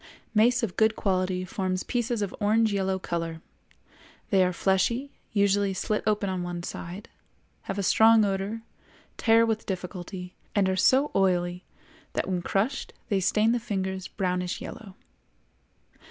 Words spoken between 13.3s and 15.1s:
the fingers brownish yellow.